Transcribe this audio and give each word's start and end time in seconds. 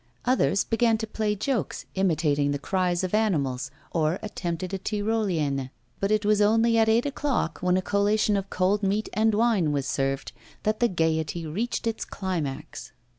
Others 0.25 0.63
began 0.63 0.97
to 0.97 1.05
play 1.05 1.35
jokes, 1.35 1.85
imitated 1.93 2.51
the 2.51 2.57
cries 2.57 3.03
of 3.03 3.13
animals, 3.13 3.69
or 3.91 4.17
attempted 4.23 4.73
a 4.73 4.79
tyrolienne. 4.79 5.69
But 5.99 6.09
it 6.09 6.25
was 6.25 6.41
only 6.41 6.75
at 6.79 6.89
eight 6.89 7.05
o'clock, 7.05 7.59
when 7.59 7.77
a 7.77 7.83
collation 7.83 8.35
of 8.35 8.49
cold 8.49 8.81
meat 8.81 9.09
and 9.13 9.35
wine 9.35 9.71
was 9.71 9.85
served, 9.85 10.31
that 10.63 10.79
the 10.79 10.87
gaiety 10.87 11.45
reached 11.45 11.85
its 11.85 12.03
climax. 12.03 12.93